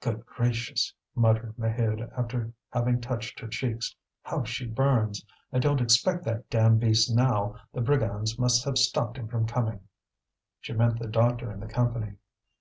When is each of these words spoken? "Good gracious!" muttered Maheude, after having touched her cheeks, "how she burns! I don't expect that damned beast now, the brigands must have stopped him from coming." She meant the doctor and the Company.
"Good 0.00 0.24
gracious!" 0.24 0.94
muttered 1.16 1.56
Maheude, 1.58 2.08
after 2.16 2.52
having 2.70 3.00
touched 3.00 3.40
her 3.40 3.48
cheeks, 3.48 3.96
"how 4.22 4.44
she 4.44 4.68
burns! 4.68 5.26
I 5.52 5.58
don't 5.58 5.80
expect 5.80 6.22
that 6.26 6.48
damned 6.48 6.78
beast 6.78 7.12
now, 7.12 7.56
the 7.72 7.80
brigands 7.80 8.38
must 8.38 8.64
have 8.66 8.78
stopped 8.78 9.16
him 9.16 9.26
from 9.26 9.48
coming." 9.48 9.80
She 10.60 10.74
meant 10.74 11.00
the 11.00 11.08
doctor 11.08 11.50
and 11.50 11.60
the 11.60 11.66
Company. 11.66 12.18